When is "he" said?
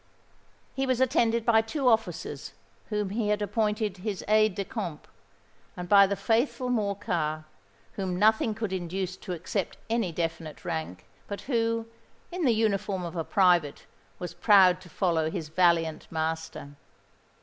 0.73-0.87, 3.11-3.27